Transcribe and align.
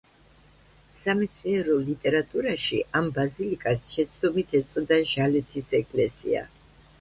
სამეცნიერო 1.01 1.75
ლიტერატურაში 1.89 2.79
ამ 3.01 3.11
ბაზილიკას 3.19 3.85
შეცდომით 3.97 4.57
ეწოდა 4.61 4.99
ჟალეთის 5.13 5.71
ეკლესია. 5.83 6.43